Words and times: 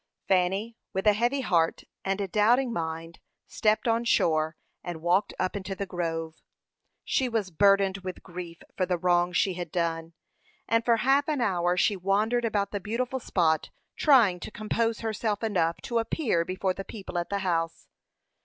Fanny, 0.27 0.75
with 0.93 1.05
a 1.05 1.13
heavy 1.13 1.41
heart 1.41 1.83
and 2.03 2.19
a 2.19 2.27
doubting 2.27 2.73
mind, 2.73 3.19
stepped 3.45 3.87
on 3.87 4.03
shore, 4.03 4.57
and 4.83 4.99
walked 5.03 5.31
up 5.37 5.55
into 5.55 5.75
the 5.75 5.85
grove. 5.85 6.41
She 7.03 7.29
was 7.29 7.51
burdened 7.51 7.99
with 7.99 8.23
grief 8.23 8.63
for 8.75 8.87
the 8.87 8.97
wrong 8.97 9.31
she 9.31 9.53
had 9.53 9.71
done, 9.71 10.13
and 10.67 10.83
for 10.83 10.97
half 10.97 11.27
an 11.27 11.39
hour 11.39 11.77
she 11.77 11.95
wandered 11.95 12.45
about 12.45 12.71
the 12.71 12.79
beautiful 12.79 13.19
spot, 13.19 13.69
trying 13.95 14.39
to 14.39 14.49
compose 14.49 15.01
herself 15.01 15.43
enough 15.43 15.79
to 15.83 15.99
appear 15.99 16.43
before 16.45 16.73
the 16.73 16.83
people 16.83 17.19
at 17.19 17.29
the 17.29 17.37
house. 17.45 17.87